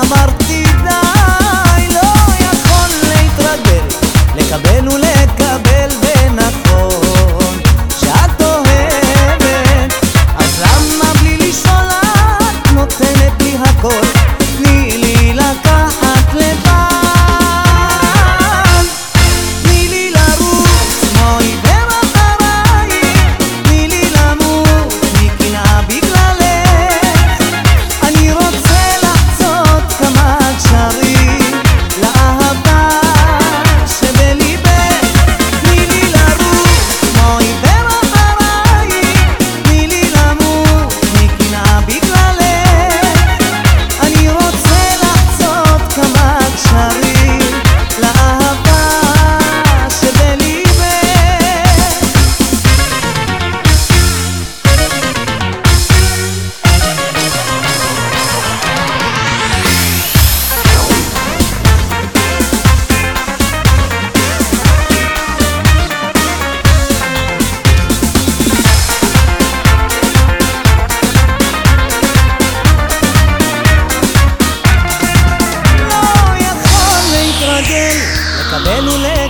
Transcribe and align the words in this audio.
אמרתי 0.00 0.64
די, 0.64 1.88
לא 1.94 2.12
יכול 2.40 2.88
להתרגל 3.08 3.84
לקבל 4.36 4.88
ולקבל 4.88 5.05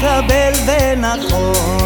מקבל 0.00 0.52
ונכון. 0.66 1.79